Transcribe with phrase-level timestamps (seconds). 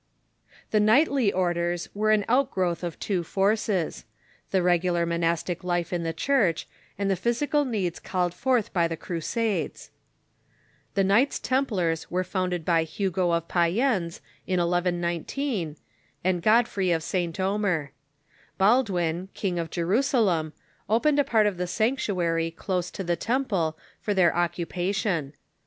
[0.71, 4.03] The knightly orders were an outgrowth of two forces—
[4.49, 7.99] the regular monastic life in the Church, and the physical needs,..
[7.99, 9.91] called forth by the Crusades.
[10.95, 14.57] The Knights Tem Knightly Orders,/ ttitt pt.• plars were louuded by Hugo oi Payens m
[14.57, 15.75] 1119,
[16.23, 17.39] and Godfrey of St.
[17.39, 17.91] Omer.
[18.57, 20.53] Baldwin, King of Jerusalem,
[20.89, 25.33] opened a part of the sanctuary close to the temple for their occupa tion.